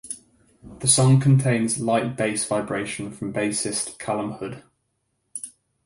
The 0.79 0.87
song 0.87 1.19
contains 1.19 1.77
light 1.79 2.17
bass 2.17 2.43
vibration 2.43 3.11
from 3.11 3.31
bassist 3.31 3.99
Calum 3.99 4.31
Hood. 4.39 4.63